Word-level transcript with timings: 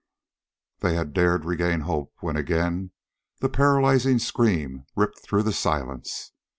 They 0.79 0.95
had 0.95 1.13
dared 1.13 1.45
regain 1.45 1.81
hope 1.81 2.11
when 2.21 2.35
again 2.35 2.89
the 3.37 3.49
paralyzing 3.49 4.17
scream 4.17 4.87
ripped 4.95 5.19
through 5.19 5.43
the 5.43 5.53
silence. 5.53 6.31